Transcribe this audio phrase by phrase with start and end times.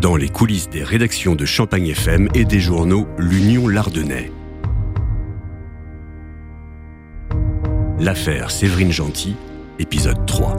[0.00, 4.32] Dans les coulisses des rédactions de Champagne FM et des journaux L'Union Lardonnais.
[8.00, 9.36] L'affaire Séverine Gentil,
[9.78, 10.56] épisode 3.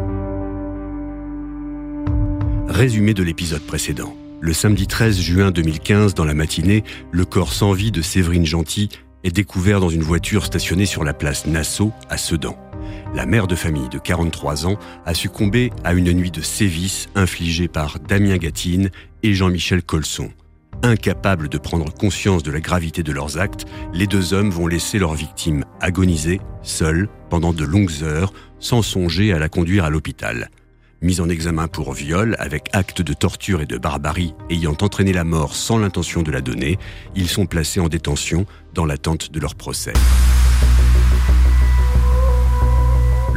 [2.70, 4.16] Résumé de l'épisode précédent.
[4.40, 8.88] Le samedi 13 juin 2015, dans la matinée, le corps sans vie de Séverine Gentil
[9.26, 12.69] est découvert dans une voiture stationnée sur la place Nassau à Sedan.
[13.14, 17.68] La mère de famille de 43 ans a succombé à une nuit de sévices infligée
[17.68, 18.90] par Damien Gatine
[19.24, 20.30] et Jean-Michel Colson.
[20.82, 24.98] Incapables de prendre conscience de la gravité de leurs actes, les deux hommes vont laisser
[24.98, 30.50] leur victime agoniser, seule, pendant de longues heures, sans songer à la conduire à l'hôpital.
[31.02, 35.24] Mis en examen pour viol avec acte de torture et de barbarie ayant entraîné la
[35.24, 36.78] mort sans l'intention de la donner,
[37.16, 39.94] ils sont placés en détention dans l'attente de leur procès.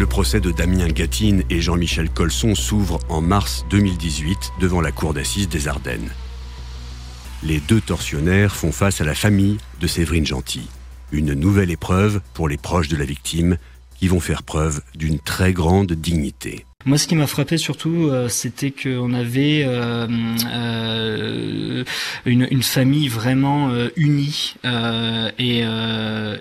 [0.03, 5.15] Le procès de Damien Gatine et Jean-Michel Colson s'ouvre en mars 2018 devant la cour
[5.15, 6.11] d'assises des Ardennes.
[7.45, 10.69] Les deux tortionnaires font face à la famille de Séverine Gentil.
[11.13, 13.59] Une nouvelle épreuve pour les proches de la victime
[13.97, 16.67] qui vont faire preuve d'une très grande dignité.
[16.85, 20.09] Moi, ce qui m'a frappé surtout, euh, c'était qu'on avait euh,
[20.53, 21.85] euh,
[22.27, 24.57] une, famille vraiment unie
[25.39, 25.63] et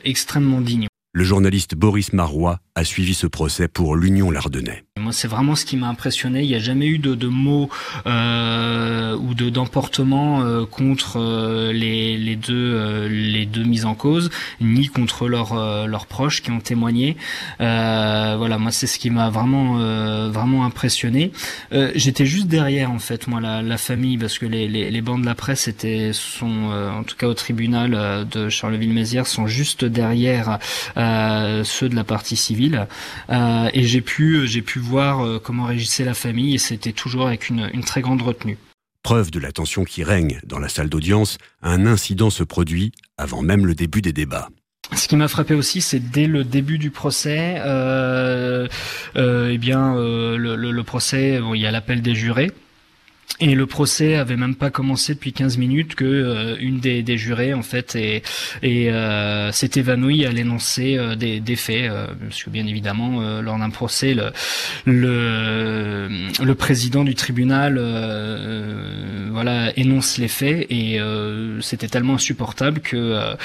[0.03, 0.88] extrêmement digne.
[1.14, 4.86] Le journaliste Boris Marois a suivi ce procès pour l'Union Lardonnais.
[5.02, 6.44] Moi, c'est vraiment ce qui m'a impressionné.
[6.44, 7.69] Il n'y a jamais eu de, mots
[8.05, 14.30] euh, ou de d'emportement euh, contre euh, les, les, deux les deux mises en cause,
[14.59, 17.17] ni contre leurs leurs proches qui ont témoigné.
[17.59, 19.77] voilà, moi, c'est ce qui m'a vraiment
[20.30, 21.31] vraiment impressionné.
[21.95, 25.19] J'étais juste derrière, en fait, moi, la, la famille, parce que les, les, les, bancs
[25.19, 30.59] de la presse étaient sont en tout cas au tribunal de Charleville-Mézières sont juste derrière
[30.95, 32.88] ceux de la partie civile,
[33.30, 37.50] et j'ai pu j'ai pu voir euh, comment réagissait la famille et c'était toujours avec
[37.50, 38.58] une, une très grande retenue.
[39.04, 43.42] Preuve de la tension qui règne dans la salle d'audience, un incident se produit avant
[43.42, 44.49] même le début des débats.
[44.95, 48.67] Ce qui m'a frappé aussi, c'est dès le début du procès, euh,
[49.15, 52.52] euh, eh bien, euh, le, le, le, procès, bon, il y a l'appel des jurés.
[53.39, 57.17] Et le procès avait même pas commencé depuis 15 minutes que euh, une des, des,
[57.17, 58.21] jurés en fait et,
[58.64, 63.41] euh, s'est évanouie à l'énoncé euh, des, des, faits, euh, parce que bien évidemment euh,
[63.41, 64.31] lors d'un procès le,
[64.86, 66.08] le,
[66.43, 70.99] le président du tribunal euh, voilà énonce les faits et
[71.61, 73.36] c'était tellement insupportable que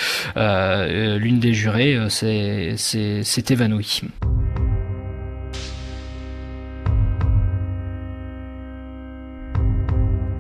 [1.17, 4.03] l'une des jurés s'est évanouie.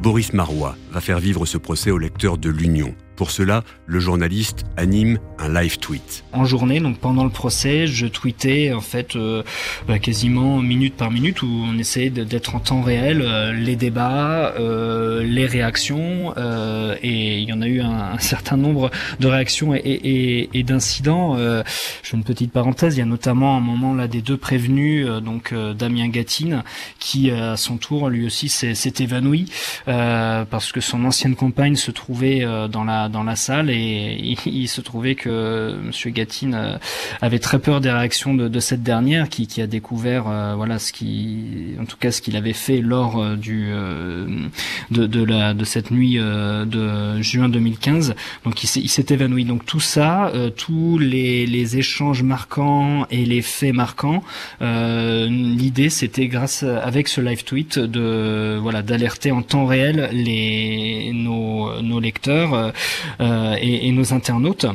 [0.06, 2.94] Boris Marois va faire vivre ce procès aux lecteurs de l'Union.
[3.16, 6.24] Pour cela, le journaliste anime un live tweet.
[6.32, 9.42] En journée, donc pendant le procès, je tweetais en fait euh,
[9.88, 14.54] bah, quasiment minute par minute où on essayait d'être en temps réel euh, les débats,
[14.58, 16.34] euh, les réactions
[17.02, 18.90] et il y en a eu un, certain nombre
[19.20, 21.36] de réactions et, et, d'incidents.
[21.36, 21.62] Je
[22.02, 25.54] fais une petite parenthèse, il y a notamment un moment là des deux prévenus, donc
[25.54, 26.62] Damien Gatine,
[26.98, 29.50] qui à son tour lui aussi s'est évanoui
[29.86, 34.80] parce que son ancienne compagne se trouvait dans la dans la salle et il, se
[34.80, 36.78] trouvait que Monsieur Gatine euh,
[37.20, 40.78] avait très peur des réactions de, de cette dernière qui, qui, a découvert euh, voilà
[40.78, 44.26] ce qui en tout cas ce qu'il avait fait lors euh, du euh,
[44.90, 49.44] de, de, la de cette nuit de juin 2015 donc il s'est évanoui.
[49.44, 54.22] Donc tout ça tous les, les échanges marquants et les faits marquants
[54.60, 61.80] l'idée c'était grâce avec ce live tweet de voilà d'alerter en temps réel les nos,
[61.82, 62.72] nos lecteurs
[63.20, 64.66] et, et, nos internautes.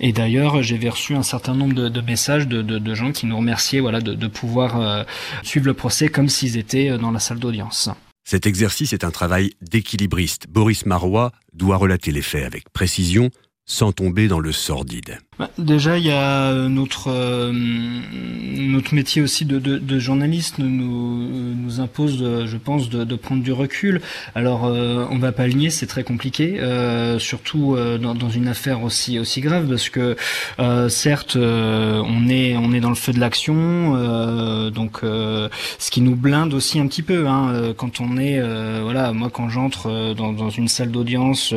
[0.00, 3.80] Et d'ailleurs, j'ai reçu un certain nombre de, messages de, de, gens qui nous remerciaient
[3.80, 5.04] voilà, de, de pouvoir euh,
[5.42, 7.88] suivre le procès comme s'ils étaient euh, dans la salle d'audience.
[8.24, 10.46] Cet exercice est un travail d'équilibriste.
[10.48, 13.30] Boris Marois doit relater les faits avec précision
[13.64, 15.18] sans tomber dans le sordide.
[15.42, 20.68] Bah, déjà, il y a notre euh, notre métier aussi de, de, de journaliste nous
[20.68, 24.00] nous impose, de, je pense, de, de, prendre du recul.
[24.36, 28.30] Alors, euh, on va pas le nier, c'est très compliqué, euh, surtout euh, dans, dans,
[28.30, 30.16] une affaire aussi aussi grave, parce que
[30.60, 36.02] euh, certes, euh, on est on est dans le feu de l'action, donc ce qui
[36.02, 37.26] nous blinde aussi un petit peu.
[37.26, 38.40] Hein, quand on est,
[38.80, 41.52] voilà, moi quand j'entre dans, dans, une salle d'audience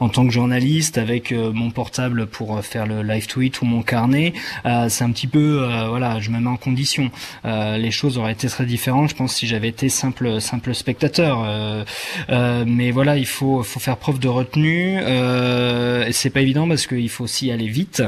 [0.00, 4.32] en tant que journaliste avec mon portable pour faire le live tweet ou mon carnet,
[4.64, 7.10] c'est un petit peu, voilà, je me mets en condition.
[7.44, 11.46] les choses auraient été très différentes, je pense, si j'avais été simple simple spectateur.
[12.28, 14.98] mais voilà, il faut faut faire preuve de retenue.
[15.00, 18.02] Euh, c'est pas évident parce qu'il faut aussi aller vite.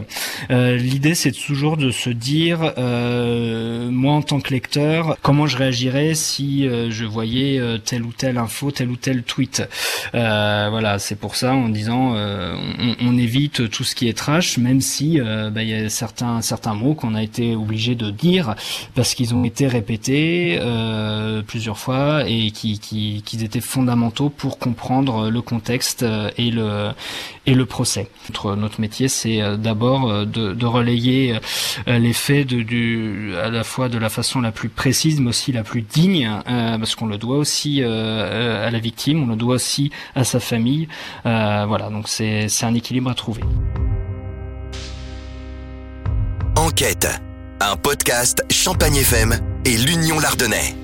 [0.50, 6.66] L'idée, c'est toujours de se dire, moi en tant que lecteur, comment je réagirais si
[6.66, 9.62] je voyais telle ou telle info, tel ou tel tweet.
[10.14, 12.56] Euh, voilà, c'est pour ça en disant euh,
[13.00, 16.40] on, évite tout ce qui est trash, même si euh, bah, il y a certains
[16.42, 18.54] certains mots qu'on a été obligé de dire
[18.94, 20.60] parce qu'ils ont été répétés
[21.46, 26.04] plusieurs fois et qui, qui, qui étaient fondamentaux pour comprendre le contexte
[26.36, 26.90] et le
[27.46, 28.08] et le procès.
[28.28, 31.38] Notre, notre métier, c'est d'abord de, de, relayer
[31.86, 35.52] les faits de, du, à la fois de la façon la plus précise, mais aussi
[35.52, 39.90] la plus digne, parce qu'on le doit aussi à la victime, on le doit aussi
[40.14, 40.88] à sa famille.
[41.26, 43.42] Euh, voilà, donc c'est un équilibre à trouver.
[47.60, 49.32] Un podcast Champagne FM
[49.64, 50.74] et l'Union Lardonnais.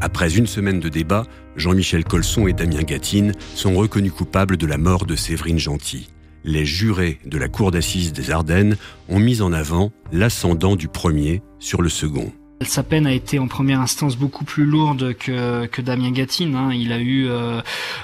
[0.00, 1.26] Après une semaine de débat,
[1.56, 6.08] Jean-Michel Colson et Damien Gatine sont reconnus coupables de la mort de Séverine Gentil.
[6.44, 8.76] Les jurés de la Cour d'assises des Ardennes
[9.10, 12.32] ont mis en avant l'ascendant du premier sur le second.
[12.64, 16.54] Sa peine a été en première instance beaucoup plus lourde que, que Damien Gatine.
[16.54, 16.70] Hein.
[16.72, 17.60] Il a eu euh,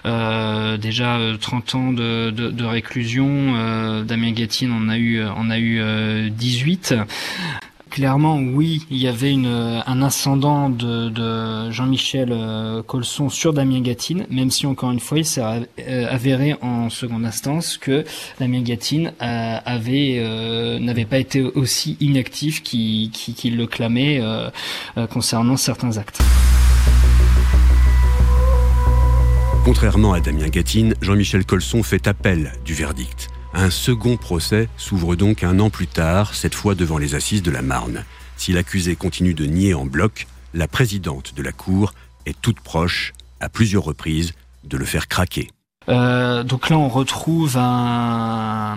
[0.06, 4.02] euh, déjà 30 euh, ans de, de, réclusion.
[4.04, 6.94] Damien Gatine en a eu, en a eu 18
[7.90, 14.26] clairement, oui, il y avait une, un ascendant de, Jean-Michel euh, Colson sur Damien Gatine,
[14.30, 18.04] même si encore une fois, il s'est euh, avéré en seconde instance que
[18.38, 24.20] Damien Gatine euh, avait n'avait pas été aussi inactif qu'il qui, le clamait
[25.10, 26.20] concernant certains actes.
[29.64, 33.27] Contrairement à Damien Gatine, Jean-Michel Colson fait appel du verdict.
[33.54, 37.50] Un second procès s'ouvre donc un an plus tard, cette fois devant les assises de
[37.50, 38.04] la Marne.
[38.36, 41.94] Si l'accusé continue de nier en bloc, la présidente de la Cour
[42.26, 44.32] est toute proche, à plusieurs reprises,
[44.64, 45.48] de le faire craquer.
[45.88, 48.76] Euh, donc là, on retrouve un,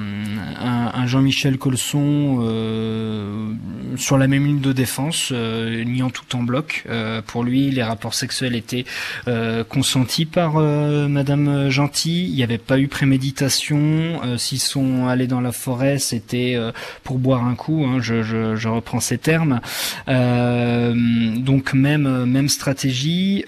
[0.61, 3.53] un, Jean-Michel Colson euh,
[3.97, 6.83] sur la même ligne de défense, euh, niant tout en bloc.
[6.89, 8.85] Euh, pour lui, les rapports sexuels étaient
[9.27, 12.27] euh, consentis par Madame Gentil.
[12.27, 14.21] Il n'y avait pas eu préméditation.
[14.37, 16.57] S'ils sont allés dans la forêt, c'était
[17.03, 17.85] pour boire un coup.
[17.85, 19.59] Hein, je, je, je, reprends ces termes.
[20.07, 23.43] donc même même stratégie.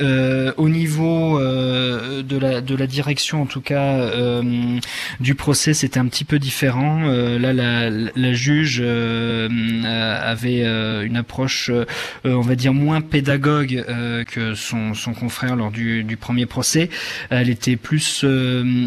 [0.57, 1.39] au niveau
[2.23, 4.79] de la direction, tout cas euh,
[5.19, 7.03] du procès, c'était un petit peu différent.
[7.05, 9.47] Euh, là, la, juge euh,
[10.23, 10.65] avait
[11.05, 11.69] une approche,
[12.23, 13.85] on va dire, moins pédagogue
[14.27, 16.89] que son, confrère lors du, du premier procès.
[17.29, 18.25] Elle était plus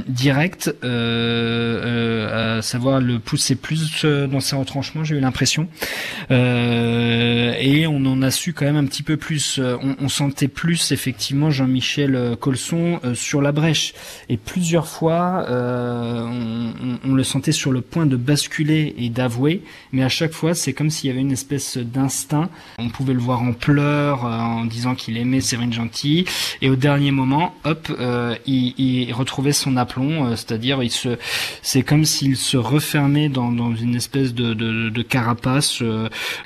[0.09, 5.69] directe, à savoir le pousser plus dans ses retranchements, j'ai eu l'impression.
[7.59, 9.61] Et on en a su quand même un petit peu plus.
[9.61, 13.95] On, on sentait plus effectivement Jean-Michel Colson sur la brèche
[14.29, 16.27] et plus plusieurs fois, euh,
[17.05, 19.63] on, le sentait sur le point de basculer et d'avouer,
[19.93, 22.49] mais à chaque fois, c'est comme s'il y avait une espèce d'instinct.
[22.79, 26.25] On pouvait le voir en pleurs, euh, en disant qu'il aimait Séverine Gentil,
[26.63, 31.19] et au dernier moment, hop, euh, il, retrouvait son aplomb, c'est-à-dire il se,
[31.61, 35.83] c'est comme s'il se refermait dans, une espèce de, carapace,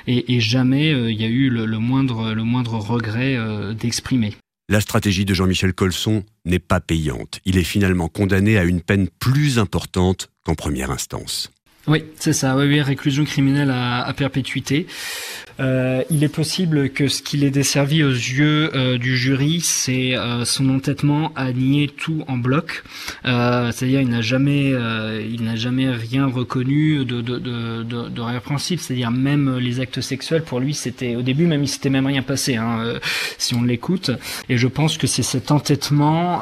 [0.05, 3.37] et, jamais il y a eu le, moindre, le moindre regret
[3.73, 4.35] d'exprimer.
[4.69, 7.39] La stratégie de Jean-Michel Colson n'est pas payante.
[7.43, 11.51] Il est finalement condamné à une peine plus importante qu'en première instance.
[11.87, 12.55] Oui, c'est ça.
[12.55, 14.87] Oui, oui, réclusion criminelle à, perpétuité.
[15.59, 20.15] Euh, il est possible que ce qu'il ait desservi aux yeux euh, du jury, c'est
[20.15, 22.83] euh, son entêtement à nier tout en bloc.
[23.23, 28.81] C'est-à-dire, il n'a jamais, il n'a jamais rien reconnu de de de, de, de répréhensible.
[28.81, 32.21] C'est-à-dire, même les actes sexuels pour lui, c'était au début même il s'était même rien
[32.21, 32.55] passé.
[32.55, 32.99] Hein,
[33.37, 34.11] si on l'écoute.
[34.49, 36.41] Et je pense que c'est cet entêtement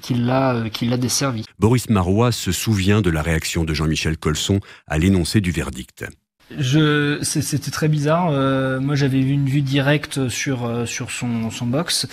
[0.00, 1.44] qui l'a qui l'a desservi.
[1.58, 6.04] Boris Marois se souvient de la réaction de Jean-Michel Colson à l'énoncé du verdict.
[6.58, 8.30] Je, c'était très bizarre.
[8.30, 12.06] Euh, moi, j'avais vu une vue directe sur euh, sur son, son box,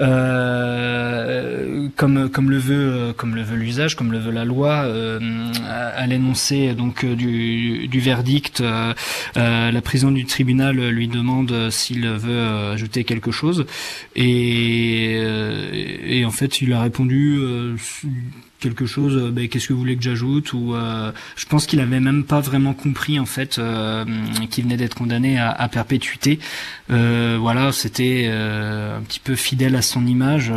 [0.00, 4.86] euh, comme comme le veut comme le veut l'usage, comme le veut la loi,
[5.68, 8.62] à, l'énoncé donc du, du verdict.
[9.36, 13.66] la prison du tribunal lui demande s'il veut ajouter quelque chose,
[14.16, 15.20] et
[16.04, 17.38] et en fait, il a répondu
[18.60, 20.74] quelque chose, ben, qu'est-ce que vous voulez que j'ajoute Ou
[21.36, 23.60] je pense qu'il avait même pas vraiment compris en fait
[24.50, 26.38] qu'il venait d'être condamné à perpétuité.
[26.90, 30.52] Voilà, c'était un petit peu fidèle à son image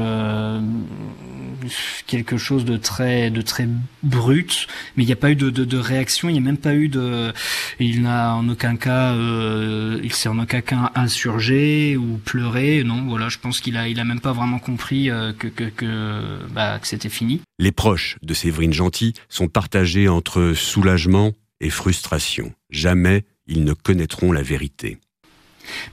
[2.08, 3.68] quelque chose de très de très
[4.02, 6.58] brut mais il n'y a pas eu de, de, de réaction il n'y a même
[6.58, 7.34] pas eu de
[7.80, 13.06] il n'a en aucun cas euh, il s'est en aucun cas insurgé ou pleuré non
[13.08, 16.40] voilà je pense qu'il a il a même pas vraiment compris euh, que que que,
[16.52, 17.42] bah, que c'était fini.
[17.60, 22.54] Les proches de Séverine Gentil sont partagés entre soulagement et frustration.
[22.70, 24.98] Jamais ils ne connaîtront la vérité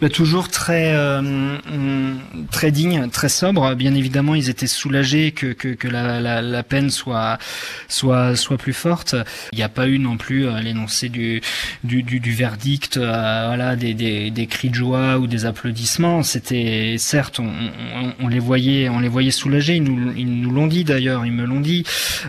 [0.01, 2.17] bah, toujours très euh,
[2.51, 3.75] très digne, très sobre.
[3.75, 7.39] Bien évidemment, ils étaient soulagés que que, que la, la, la, peine soit
[7.89, 9.15] soit soit plus forte.
[9.53, 11.41] Il n'y a pas eu non plus euh, l'énoncé du,
[11.85, 16.23] du, du du verdict, euh, voilà, des, des, des cris de joie ou des applaudissements.
[16.23, 19.77] C'était certes, on, on, on, les voyait on les voyait soulagés.
[19.77, 21.85] Ils nous ils nous l'ont dit d'ailleurs, ils me l'ont dit.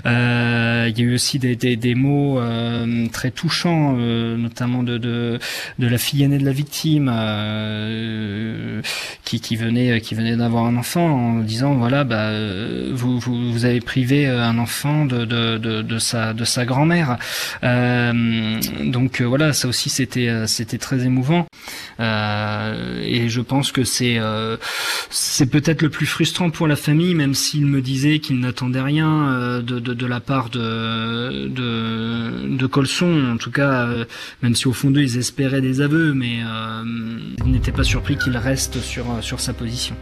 [0.05, 4.97] Euh, il y a eu aussi des des, des mots euh, très touchants, notamment de,
[4.97, 5.39] de
[5.79, 7.09] de la fille aînée de la victime.
[7.31, 8.81] Euh,
[9.23, 12.31] qui, qui venait qui venait d'avoir un enfant en disant voilà bah
[12.91, 17.17] vous, vous, vous avez privé un enfant de, de, de, de sa de sa grand-mère.
[17.63, 21.45] Euh, donc voilà ça aussi c'était c'était très émouvant.
[21.99, 24.57] Euh, et je pense que c'est euh,
[25.09, 29.61] c'est peut-être le plus frustrant pour la famille même s'il me disait qu'il n'attendait rien
[29.61, 33.87] de, de, de la part de de, de Colson en tout cas
[34.41, 36.39] même si au fond d'eux ils espéraient des aveux mais
[37.45, 39.95] il n'était pas surpris qu'il reste sur, euh, sur sa position.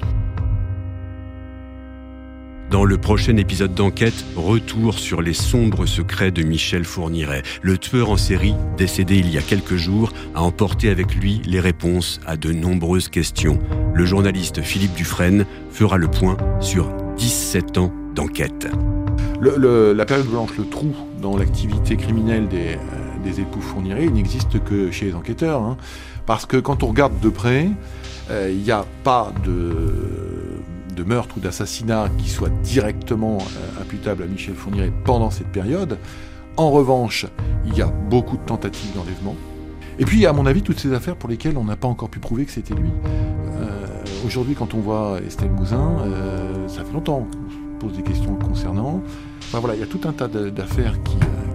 [2.70, 7.42] Dans le prochain épisode d'enquête, retour sur les sombres secrets de Michel Fourniret.
[7.64, 11.60] Le tueur en série, décédé il y a quelques jours, a emporté avec lui les
[11.60, 13.58] réponses à de nombreuses questions.
[13.96, 18.68] Le journaliste Philippe Dufresne fera le point sur 17 ans d'enquête.
[19.42, 24.64] la période blanche, le trou dans l'activité criminelle des, euh, des époux Fourniret, il n'existe
[24.64, 25.62] que chez les enquêteurs.
[25.62, 25.78] Hein.
[26.30, 27.68] Parce que quand on regarde de près,
[28.30, 34.26] euh, il n'y a pas de, meurtre ou d'assassinat qui soit directement euh, imputable à
[34.28, 35.98] Michel Fourniret pendant cette période.
[36.56, 37.26] En revanche,
[37.66, 39.36] il y a beaucoup de tentatives d'enlèvement.
[39.98, 42.20] Et puis, à mon avis, toutes ces affaires pour lesquelles on n'a pas encore pu
[42.20, 42.92] prouver que c'était lui.
[43.60, 43.88] Euh,
[44.24, 45.98] aujourd'hui, quand on voit Estelle Mouzin,
[46.68, 49.02] ça fait longtemps qu'on se pose des questions concernant.
[49.46, 50.94] Enfin, voilà, il y a tout un tas d'affaires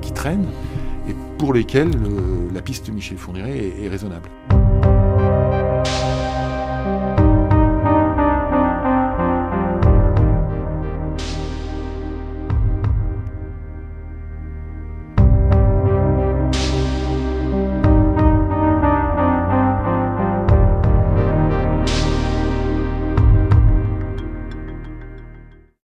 [0.02, 0.47] qui, traînent
[1.09, 1.90] et pour lesquelles
[2.52, 4.28] la piste de Michel Fourniret est raisonnable.